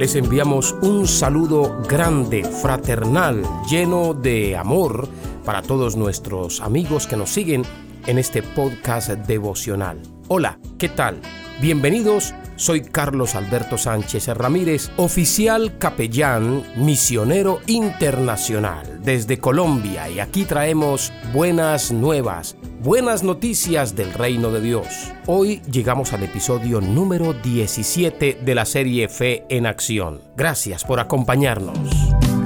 Les 0.00 0.14
enviamos 0.14 0.74
un 0.80 1.06
saludo 1.06 1.82
grande, 1.86 2.42
fraternal, 2.42 3.42
lleno 3.68 4.14
de 4.14 4.56
amor 4.56 5.06
para 5.44 5.60
todos 5.60 5.94
nuestros 5.94 6.62
amigos 6.62 7.06
que 7.06 7.18
nos 7.18 7.28
siguen 7.28 7.64
en 8.06 8.18
este 8.18 8.42
podcast 8.42 9.10
devocional. 9.10 10.00
Hola, 10.28 10.58
¿qué 10.78 10.88
tal? 10.88 11.20
Bienvenidos, 11.60 12.32
soy 12.56 12.80
Carlos 12.80 13.34
Alberto 13.34 13.76
Sánchez 13.76 14.28
Ramírez, 14.28 14.90
oficial 14.96 15.76
capellán 15.76 16.64
misionero 16.76 17.60
internacional 17.66 19.00
desde 19.02 19.38
Colombia 19.38 20.08
y 20.08 20.18
aquí 20.18 20.46
traemos 20.46 21.12
buenas 21.34 21.92
nuevas, 21.92 22.56
buenas 22.82 23.22
noticias 23.22 23.94
del 23.94 24.12
reino 24.14 24.50
de 24.50 24.60
Dios. 24.62 24.86
Hoy 25.26 25.60
llegamos 25.70 26.14
al 26.14 26.22
episodio 26.22 26.80
número 26.80 27.34
17 27.34 28.38
de 28.42 28.54
la 28.54 28.64
serie 28.64 29.08
Fe 29.08 29.44
en 29.50 29.66
Acción. 29.66 30.22
Gracias 30.34 30.84
por 30.84 30.98
acompañarnos. 30.98 31.78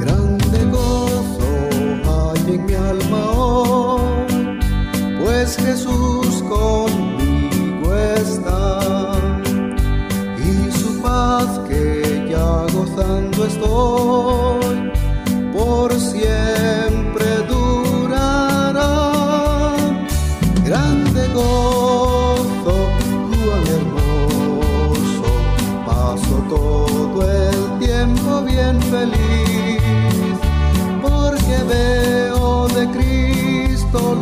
Grande 0.00 0.64
gozo 0.72 1.38
hay 2.04 2.54
en 2.54 2.66
mi 2.66 2.74
alma 2.74 3.96
pues 5.24 5.56
Jesús 5.56 6.03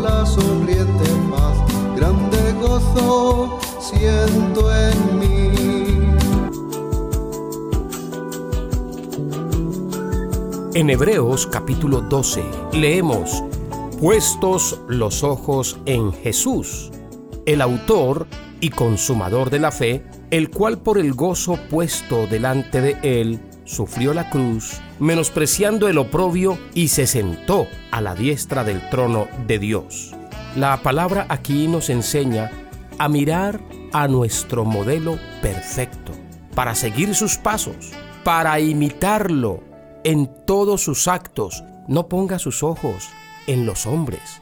la 0.02 0.26
sonriente 0.26 1.04
paz, 1.30 1.56
grande 1.96 2.52
gozo 2.60 3.58
siento 3.78 4.74
en 4.74 5.18
mí. 5.18 5.52
En 10.74 10.90
Hebreos 10.90 11.46
capítulo 11.46 12.00
12 12.00 12.42
leemos, 12.72 13.44
puestos 14.00 14.80
los 14.88 15.22
ojos 15.22 15.78
en 15.86 16.12
Jesús, 16.12 16.90
el 17.46 17.60
autor 17.60 18.26
y 18.60 18.70
consumador 18.70 19.50
de 19.50 19.60
la 19.60 19.70
fe, 19.70 20.04
el 20.30 20.50
cual 20.50 20.78
por 20.78 20.98
el 20.98 21.14
gozo 21.14 21.58
puesto 21.70 22.26
delante 22.26 22.80
de 22.80 22.98
él 23.02 23.40
sufrió 23.64 24.14
la 24.14 24.30
cruz, 24.30 24.80
menospreciando 24.98 25.88
el 25.88 25.98
oprobio 25.98 26.58
y 26.74 26.88
se 26.88 27.06
sentó 27.06 27.66
a 27.90 28.00
la 28.00 28.14
diestra 28.14 28.64
del 28.64 28.88
trono 28.90 29.28
de 29.46 29.58
Dios. 29.58 30.14
La 30.56 30.82
palabra 30.82 31.26
aquí 31.28 31.66
nos 31.66 31.88
enseña 31.88 32.50
a 32.98 33.08
mirar 33.08 33.60
a 33.92 34.08
nuestro 34.08 34.64
modelo 34.64 35.18
perfecto, 35.40 36.12
para 36.54 36.74
seguir 36.74 37.14
sus 37.14 37.38
pasos, 37.38 37.92
para 38.24 38.60
imitarlo 38.60 39.62
en 40.04 40.30
todos 40.46 40.82
sus 40.82 41.08
actos. 41.08 41.64
No 41.88 42.08
ponga 42.08 42.38
sus 42.38 42.62
ojos 42.62 43.08
en 43.46 43.66
los 43.66 43.86
hombres. 43.86 44.40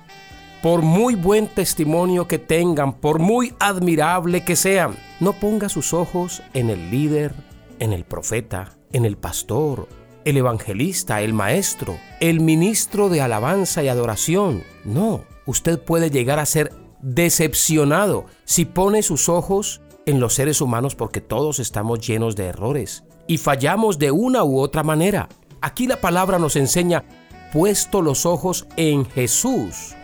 Por 0.62 0.83
muy 0.83 1.15
buen 1.15 1.47
testimonio 1.47 2.29
que 2.29 2.39
tengan, 2.39 2.93
por 2.93 3.19
muy 3.19 3.55
admirable 3.59 4.45
que 4.45 4.57
sean, 4.57 4.97
no 5.21 5.33
ponga 5.33 5.69
sus 5.69 5.95
ojos 5.95 6.43
en 6.53 6.69
el 6.69 6.91
líder, 6.91 7.33
en 7.79 7.93
el 7.95 8.05
profeta, 8.05 8.77
en 8.93 9.05
el 9.05 9.17
pastor, 9.17 9.89
el 10.25 10.37
evangelista, 10.37 11.23
el 11.23 11.33
maestro, 11.33 11.99
el 12.21 12.41
ministro 12.41 13.09
de 13.09 13.21
alabanza 13.21 13.83
y 13.83 13.89
adoración. 13.89 14.62
No, 14.84 15.25
usted 15.47 15.78
puede 15.78 16.11
llegar 16.11 16.39
a 16.39 16.47
ser 16.47 16.73
decepcionado 17.00 18.27
si 18.45 18.65
pone 18.65 19.03
sus 19.03 19.29
ojos 19.29 19.81
en 20.06 20.21
los 20.21 20.34
seres 20.34 20.61
humanos 20.61 20.95
porque 20.95 21.21
todos 21.21 21.59
estamos 21.59 22.06
llenos 22.06 22.37
de 22.37 22.47
errores 22.47 23.05
y 23.27 23.39
fallamos 23.39 23.99
de 23.99 24.11
una 24.11 24.45
u 24.45 24.59
otra 24.59 24.83
manera. 24.83 25.29
Aquí 25.61 25.87
la 25.87 26.00
palabra 26.00 26.39
nos 26.39 26.56
enseña, 26.56 27.05
puesto 27.53 28.03
los 28.03 28.27
ojos 28.27 28.67
en 28.77 29.05
Jesús, 29.05 29.95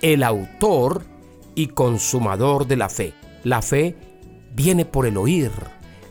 el 0.00 0.22
autor 0.22 1.04
y 1.54 1.68
consumador 1.68 2.66
de 2.66 2.76
la 2.76 2.88
fe. 2.88 3.14
La 3.44 3.62
fe 3.62 3.96
viene 4.54 4.84
por 4.84 5.06
el 5.06 5.16
oír, 5.16 5.50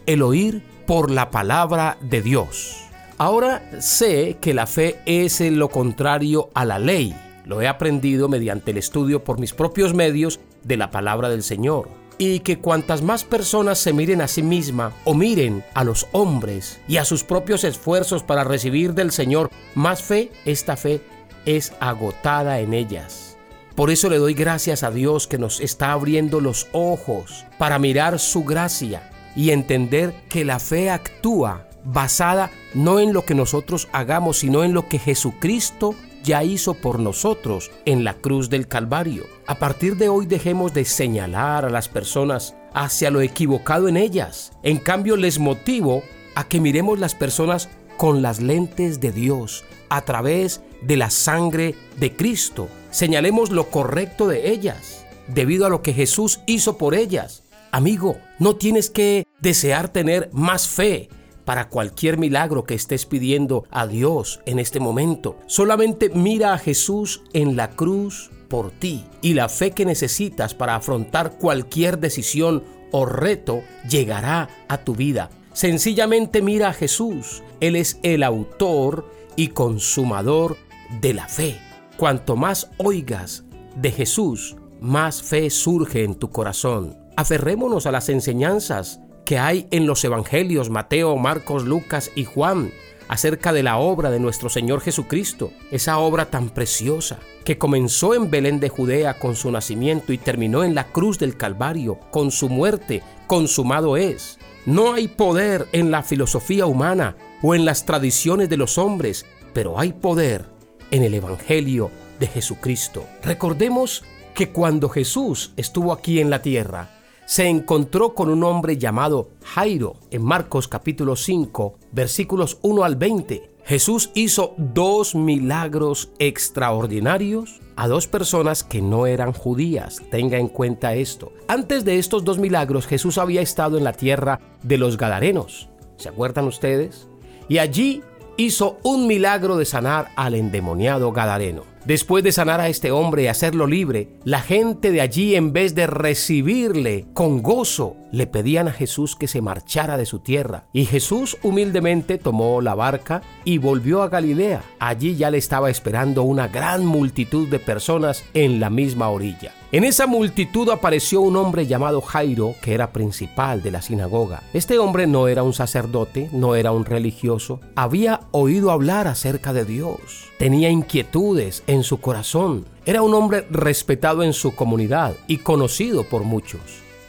el 0.05 0.21
oír 0.21 0.63
por 0.91 1.09
la 1.09 1.31
palabra 1.31 1.97
de 2.01 2.21
Dios. 2.21 2.83
Ahora 3.17 3.63
sé 3.79 4.35
que 4.41 4.53
la 4.53 4.67
fe 4.67 4.99
es 5.05 5.39
lo 5.39 5.69
contrario 5.69 6.49
a 6.53 6.65
la 6.65 6.79
ley. 6.79 7.15
Lo 7.45 7.61
he 7.61 7.69
aprendido 7.69 8.27
mediante 8.27 8.71
el 8.71 8.77
estudio 8.77 9.23
por 9.23 9.39
mis 9.39 9.53
propios 9.53 9.93
medios 9.93 10.41
de 10.65 10.75
la 10.75 10.91
palabra 10.91 11.29
del 11.29 11.43
Señor 11.43 11.87
y 12.17 12.41
que 12.41 12.59
cuantas 12.59 13.03
más 13.03 13.23
personas 13.23 13.79
se 13.79 13.93
miren 13.93 14.19
a 14.19 14.27
sí 14.27 14.43
misma 14.43 14.91
o 15.05 15.13
miren 15.13 15.63
a 15.75 15.85
los 15.85 16.07
hombres 16.11 16.81
y 16.89 16.97
a 16.97 17.05
sus 17.05 17.23
propios 17.23 17.63
esfuerzos 17.63 18.21
para 18.21 18.43
recibir 18.43 18.93
del 18.93 19.13
Señor 19.13 19.49
más 19.75 20.03
fe, 20.03 20.29
esta 20.43 20.75
fe 20.75 20.99
es 21.45 21.71
agotada 21.79 22.59
en 22.59 22.73
ellas. 22.73 23.37
Por 23.75 23.91
eso 23.91 24.09
le 24.09 24.17
doy 24.17 24.33
gracias 24.33 24.83
a 24.83 24.91
Dios 24.91 25.25
que 25.25 25.37
nos 25.37 25.61
está 25.61 25.93
abriendo 25.93 26.41
los 26.41 26.67
ojos 26.73 27.45
para 27.57 27.79
mirar 27.79 28.19
su 28.19 28.43
gracia 28.43 29.10
y 29.35 29.51
entender 29.51 30.13
que 30.29 30.45
la 30.45 30.59
fe 30.59 30.89
actúa 30.89 31.67
basada 31.83 32.51
no 32.73 32.99
en 32.99 33.13
lo 33.13 33.25
que 33.25 33.35
nosotros 33.35 33.87
hagamos, 33.91 34.39
sino 34.39 34.63
en 34.63 34.73
lo 34.73 34.87
que 34.87 34.99
Jesucristo 34.99 35.95
ya 36.23 36.43
hizo 36.43 36.75
por 36.75 36.99
nosotros 36.99 37.71
en 37.85 38.03
la 38.03 38.13
cruz 38.13 38.49
del 38.49 38.67
Calvario. 38.67 39.25
A 39.47 39.55
partir 39.55 39.97
de 39.97 40.09
hoy 40.09 40.25
dejemos 40.25 40.73
de 40.73 40.85
señalar 40.85 41.65
a 41.65 41.69
las 41.69 41.87
personas 41.89 42.55
hacia 42.73 43.11
lo 43.11 43.21
equivocado 43.21 43.87
en 43.87 43.97
ellas. 43.97 44.51
En 44.63 44.77
cambio, 44.77 45.17
les 45.17 45.39
motivo 45.39 46.03
a 46.35 46.47
que 46.47 46.59
miremos 46.59 46.99
las 46.99 47.15
personas 47.15 47.69
con 47.97 48.21
las 48.21 48.39
lentes 48.39 48.99
de 48.99 49.11
Dios, 49.11 49.63
a 49.89 50.01
través 50.01 50.61
de 50.81 50.95
la 50.95 51.09
sangre 51.09 51.75
de 51.97 52.15
Cristo. 52.15 52.67
Señalemos 52.89 53.51
lo 53.51 53.69
correcto 53.69 54.27
de 54.27 54.51
ellas, 54.51 55.05
debido 55.27 55.65
a 55.65 55.69
lo 55.69 55.81
que 55.81 55.93
Jesús 55.93 56.39
hizo 56.45 56.77
por 56.77 56.95
ellas. 56.95 57.43
Amigo, 57.71 58.17
no 58.39 58.55
tienes 58.55 58.89
que 58.89 59.27
desear 59.39 59.89
tener 59.89 60.29
más 60.33 60.67
fe, 60.67 61.09
para 61.45 61.69
cualquier 61.69 62.17
milagro 62.17 62.63
que 62.63 62.75
estés 62.75 63.05
pidiendo 63.05 63.65
a 63.71 63.87
Dios 63.87 64.39
en 64.45 64.59
este 64.59 64.79
momento. 64.79 65.37
Solamente 65.47 66.09
mira 66.09 66.53
a 66.53 66.57
Jesús 66.57 67.23
en 67.33 67.55
la 67.55 67.71
cruz 67.71 68.31
por 68.47 68.71
ti 68.71 69.05
y 69.21 69.33
la 69.33 69.49
fe 69.49 69.71
que 69.71 69.85
necesitas 69.85 70.53
para 70.53 70.75
afrontar 70.75 71.37
cualquier 71.37 71.99
decisión 71.99 72.63
o 72.91 73.05
reto 73.05 73.63
llegará 73.89 74.49
a 74.67 74.77
tu 74.77 74.95
vida. 74.95 75.29
Sencillamente 75.53 76.41
mira 76.41 76.69
a 76.69 76.73
Jesús. 76.73 77.43
Él 77.59 77.75
es 77.75 77.99
el 78.03 78.23
autor 78.23 79.09
y 79.35 79.49
consumador 79.49 80.57
de 81.01 81.13
la 81.13 81.27
fe. 81.27 81.59
Cuanto 81.97 82.35
más 82.35 82.69
oigas 82.77 83.43
de 83.75 83.91
Jesús, 83.91 84.55
más 84.79 85.21
fe 85.21 85.49
surge 85.49 86.03
en 86.03 86.15
tu 86.15 86.29
corazón. 86.29 87.00
Aferrémonos 87.21 87.85
a 87.85 87.91
las 87.91 88.09
enseñanzas 88.09 88.99
que 89.25 89.37
hay 89.37 89.67
en 89.69 89.85
los 89.85 90.03
evangelios 90.03 90.71
Mateo, 90.71 91.15
Marcos, 91.17 91.65
Lucas 91.65 92.09
y 92.15 92.25
Juan 92.25 92.71
acerca 93.09 93.53
de 93.53 93.61
la 93.61 93.77
obra 93.77 94.09
de 94.09 94.19
nuestro 94.19 94.49
Señor 94.49 94.81
Jesucristo, 94.81 95.53
esa 95.69 95.99
obra 95.99 96.31
tan 96.31 96.49
preciosa 96.49 97.19
que 97.45 97.59
comenzó 97.59 98.15
en 98.15 98.31
Belén 98.31 98.59
de 98.59 98.69
Judea 98.69 99.19
con 99.19 99.35
su 99.35 99.51
nacimiento 99.51 100.13
y 100.13 100.17
terminó 100.17 100.63
en 100.63 100.73
la 100.73 100.85
cruz 100.85 101.19
del 101.19 101.37
Calvario 101.37 101.99
con 102.09 102.31
su 102.31 102.49
muerte, 102.49 103.03
consumado 103.27 103.97
es. 103.97 104.39
No 104.65 104.93
hay 104.93 105.07
poder 105.07 105.67
en 105.73 105.91
la 105.91 106.01
filosofía 106.01 106.65
humana 106.65 107.17
o 107.43 107.53
en 107.53 107.65
las 107.65 107.85
tradiciones 107.85 108.49
de 108.49 108.57
los 108.57 108.79
hombres, 108.79 109.27
pero 109.53 109.79
hay 109.79 109.93
poder 109.93 110.45
en 110.89 111.03
el 111.03 111.13
Evangelio 111.13 111.91
de 112.19 112.25
Jesucristo. 112.25 113.05
Recordemos 113.21 114.03
que 114.33 114.49
cuando 114.49 114.89
Jesús 114.89 115.53
estuvo 115.55 115.93
aquí 115.93 116.19
en 116.19 116.31
la 116.31 116.41
tierra, 116.41 116.89
se 117.31 117.47
encontró 117.47 118.13
con 118.13 118.29
un 118.29 118.43
hombre 118.43 118.77
llamado 118.77 119.29
Jairo 119.45 119.95
en 120.11 120.21
Marcos 120.21 120.67
capítulo 120.67 121.15
5 121.15 121.75
versículos 121.93 122.57
1 122.61 122.83
al 122.83 122.97
20. 122.97 123.49
Jesús 123.63 124.11
hizo 124.15 124.53
dos 124.57 125.15
milagros 125.15 126.09
extraordinarios 126.19 127.61
a 127.77 127.87
dos 127.87 128.09
personas 128.09 128.65
que 128.65 128.81
no 128.81 129.07
eran 129.07 129.31
judías. 129.31 130.01
Tenga 130.11 130.39
en 130.39 130.49
cuenta 130.49 130.93
esto. 130.93 131.31
Antes 131.47 131.85
de 131.85 131.99
estos 131.99 132.25
dos 132.25 132.37
milagros, 132.37 132.85
Jesús 132.85 133.17
había 133.17 133.39
estado 133.39 133.77
en 133.77 133.85
la 133.85 133.93
tierra 133.93 134.41
de 134.61 134.77
los 134.77 134.97
Gadarenos. 134.97 135.69
¿Se 135.95 136.09
acuerdan 136.09 136.47
ustedes? 136.47 137.07
Y 137.47 137.59
allí 137.59 138.03
hizo 138.35 138.77
un 138.83 139.07
milagro 139.07 139.55
de 139.55 139.63
sanar 139.63 140.09
al 140.17 140.35
endemoniado 140.35 141.13
Gadareno. 141.13 141.70
Después 141.85 142.23
de 142.23 142.31
sanar 142.31 142.61
a 142.61 142.69
este 142.69 142.91
hombre 142.91 143.23
y 143.23 143.27
hacerlo 143.27 143.65
libre, 143.65 144.09
la 144.23 144.41
gente 144.41 144.91
de 144.91 145.01
allí 145.01 145.35
en 145.35 145.51
vez 145.51 145.73
de 145.73 145.87
recibirle 145.87 147.07
con 147.13 147.41
gozo, 147.41 147.95
le 148.11 148.27
pedían 148.27 148.67
a 148.67 148.71
Jesús 148.71 149.15
que 149.15 149.27
se 149.27 149.41
marchara 149.41 149.97
de 149.97 150.05
su 150.05 150.19
tierra. 150.19 150.65
Y 150.73 150.85
Jesús 150.85 151.37
humildemente 151.41 152.17
tomó 152.17 152.61
la 152.61 152.75
barca 152.75 153.23
y 153.45 153.57
volvió 153.57 154.03
a 154.03 154.09
Galilea. 154.09 154.61
Allí 154.79 155.15
ya 155.15 155.31
le 155.31 155.39
estaba 155.39 155.69
esperando 155.69 156.23
una 156.23 156.47
gran 156.47 156.85
multitud 156.85 157.47
de 157.47 157.59
personas 157.59 158.23
en 158.33 158.59
la 158.59 158.69
misma 158.69 159.09
orilla. 159.09 159.53
En 159.73 159.85
esa 159.85 160.05
multitud 160.05 160.69
apareció 160.69 161.21
un 161.21 161.37
hombre 161.37 161.65
llamado 161.65 162.01
Jairo, 162.01 162.55
que 162.61 162.73
era 162.73 162.91
principal 162.91 163.63
de 163.63 163.71
la 163.71 163.81
sinagoga. 163.81 164.43
Este 164.53 164.77
hombre 164.79 165.07
no 165.07 165.29
era 165.29 165.43
un 165.43 165.53
sacerdote, 165.53 166.29
no 166.33 166.55
era 166.55 166.73
un 166.73 166.83
religioso, 166.83 167.61
había 167.73 168.19
oído 168.31 168.71
hablar 168.71 169.07
acerca 169.07 169.53
de 169.53 169.63
Dios, 169.63 170.27
tenía 170.37 170.69
inquietudes 170.69 171.63
en 171.67 171.83
su 171.83 172.01
corazón, 172.01 172.65
era 172.85 173.01
un 173.01 173.13
hombre 173.13 173.47
respetado 173.49 174.23
en 174.23 174.33
su 174.33 174.55
comunidad 174.55 175.15
y 175.27 175.37
conocido 175.37 176.03
por 176.03 176.25
muchos. 176.25 176.59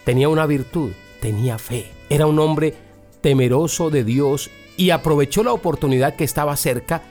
Tenía 0.04 0.28
una 0.28 0.46
virtud, 0.46 0.92
tenía 1.20 1.58
fe, 1.58 1.90
era 2.10 2.26
un 2.28 2.38
hombre 2.38 2.76
temeroso 3.22 3.90
de 3.90 4.04
Dios 4.04 4.52
y 4.76 4.90
aprovechó 4.90 5.42
la 5.42 5.52
oportunidad 5.52 6.14
que 6.14 6.22
estaba 6.22 6.56
cerca 6.56 7.02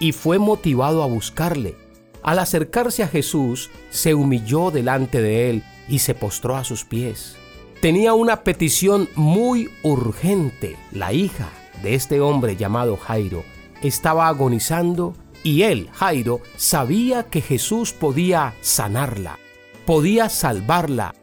y 0.00 0.12
fue 0.12 0.38
motivado 0.38 1.02
a 1.02 1.06
buscarle 1.06 1.83
al 2.24 2.38
acercarse 2.38 3.02
a 3.02 3.08
Jesús, 3.08 3.70
se 3.90 4.14
humilló 4.14 4.70
delante 4.70 5.20
de 5.20 5.50
él 5.50 5.62
y 5.88 5.98
se 6.00 6.14
postró 6.14 6.56
a 6.56 6.64
sus 6.64 6.84
pies. 6.84 7.36
Tenía 7.82 8.14
una 8.14 8.42
petición 8.44 9.10
muy 9.14 9.70
urgente. 9.82 10.76
La 10.90 11.12
hija 11.12 11.50
de 11.82 11.94
este 11.94 12.22
hombre 12.22 12.56
llamado 12.56 12.96
Jairo 12.96 13.44
estaba 13.82 14.28
agonizando 14.28 15.14
y 15.42 15.62
él, 15.62 15.90
Jairo, 15.92 16.40
sabía 16.56 17.24
que 17.24 17.42
Jesús 17.42 17.92
podía 17.92 18.54
sanarla, 18.62 19.38
podía 19.84 20.30
salvarla. 20.30 21.14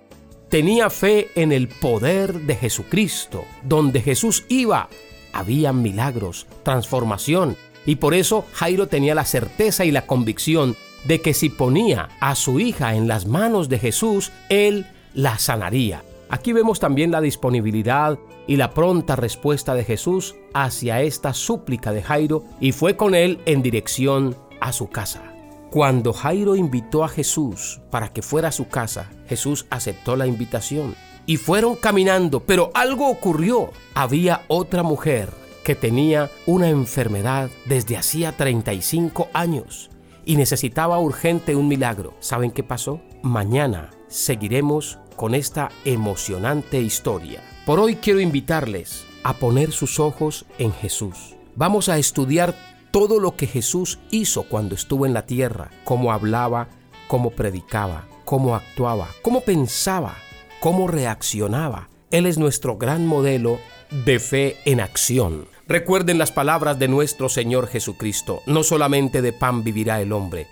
Tenía 0.50 0.92
fe 0.92 1.31
en 1.33 1.51
el 1.51 1.68
poder 1.68 2.42
de 2.42 2.56
Jesucristo. 2.56 3.45
Donde 3.63 4.01
Jesús 4.01 4.45
iba, 4.50 4.88
había 5.33 5.74
milagros, 5.74 6.45
transformación. 6.62 7.57
Y 7.88 7.95
por 7.95 8.13
eso 8.13 8.45
Jairo 8.53 8.88
tenía 8.88 9.15
la 9.15 9.25
certeza 9.25 9.83
y 9.83 9.89
la 9.92 10.06
convicción 10.06 10.75
de 11.06 11.21
que 11.21 11.33
si 11.33 11.50
ponía 11.50 12.09
a 12.19 12.36
su 12.36 12.59
hija 12.59 12.95
en 12.95 13.07
las 13.07 13.25
manos 13.25 13.69
de 13.69 13.80
Jesús, 13.80 14.31
Él 14.50 14.86
la 15.13 15.38
sanaría. 15.38 16.03
Aquí 16.30 16.53
vemos 16.53 16.80
también 16.80 17.12
la 17.12 17.19
disponibilidad 17.19 18.18
y 18.48 18.56
la 18.56 18.74
pronta 18.74 19.15
respuesta 19.15 19.75
de 19.75 19.83
Jesús 19.83 20.36
hacia 20.53 21.01
esta 21.01 21.33
súplica 21.33 21.92
de 21.92 22.01
Jairo 22.01 22.45
y 22.59 22.71
fue 22.71 22.95
con 22.95 23.15
él 23.15 23.42
en 23.45 23.62
dirección 23.62 24.38
a 24.62 24.71
su 24.71 24.89
casa. 24.89 25.24
Cuando 25.69 26.13
Jairo 26.13 26.56
invitó 26.56 27.03
a 27.03 27.09
Jesús 27.09 27.81
para 27.92 28.13
que 28.13 28.21
fuera 28.21 28.48
a 28.48 28.53
su 28.53 28.69
casa, 28.69 29.09
Jesús 29.27 29.65
aceptó 29.69 30.15
la 30.15 30.27
invitación 30.27 30.95
y 31.25 31.38
fueron 31.38 31.75
caminando, 31.75 32.42
pero 32.42 32.71
algo 32.74 33.09
ocurrió. 33.09 33.71
Había 33.94 34.44
otra 34.48 34.83
mujer 34.83 35.30
que 35.63 35.75
tenía 35.75 36.30
una 36.45 36.69
enfermedad 36.69 37.50
desde 37.65 37.98
hacía 37.98 38.31
35 38.31 39.30
años 39.33 39.90
y 40.25 40.35
necesitaba 40.35 41.00
urgente 41.00 41.56
un 41.56 41.68
milagro. 41.68 42.13
¿Saben 42.19 42.51
qué 42.51 42.63
pasó? 42.63 43.01
Mañana 43.21 43.89
seguiremos 44.07 45.00
con 45.15 45.35
esta 45.35 45.69
emocionante 45.85 46.81
historia. 46.81 47.41
Por 47.65 47.79
hoy 47.79 47.95
quiero 47.95 48.19
invitarles 48.19 49.06
a 49.23 49.33
poner 49.33 49.71
sus 49.71 50.00
ojos 50.00 50.45
en 50.57 50.73
Jesús. 50.73 51.35
Vamos 51.56 51.89
a 51.89 51.97
estudiar 51.97 52.56
todo 52.91 53.19
lo 53.19 53.35
que 53.35 53.47
Jesús 53.47 54.00
hizo 54.09 54.44
cuando 54.44 54.75
estuvo 54.75 55.06
en 55.06 55.13
la 55.13 55.25
tierra, 55.25 55.71
cómo 55.83 56.12
hablaba, 56.12 56.69
cómo 57.07 57.31
predicaba, 57.31 58.07
cómo 58.25 58.56
actuaba, 58.56 59.07
cómo 59.21 59.41
pensaba, 59.41 60.15
cómo 60.59 60.88
reaccionaba. 60.88 61.89
Él 62.09 62.25
es 62.25 62.38
nuestro 62.38 62.77
gran 62.77 63.06
modelo 63.06 63.59
de 64.06 64.19
fe 64.19 64.57
en 64.65 64.79
acción. 64.79 65.47
Recuerden 65.71 66.18
las 66.18 66.33
palabras 66.33 66.79
de 66.79 66.89
nuestro 66.89 67.29
Señor 67.29 67.65
Jesucristo, 67.69 68.41
no 68.45 68.62
solamente 68.62 69.21
de 69.21 69.31
pan 69.31 69.63
vivirá 69.63 70.01
el 70.01 70.12
hombre, 70.12 70.47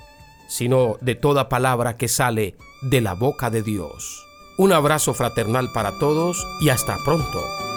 sino 0.47 0.95
de 1.01 1.15
toda 1.15 1.49
palabra 1.49 1.97
que 1.97 2.07
sale 2.07 2.55
de 2.83 3.01
la 3.01 3.15
boca 3.15 3.49
de 3.49 3.61
Dios. 3.61 4.25
Un 4.57 4.71
abrazo 4.71 5.13
fraternal 5.13 5.73
para 5.73 5.99
todos 5.99 6.41
y 6.61 6.69
hasta 6.69 6.95
pronto. 7.03 7.68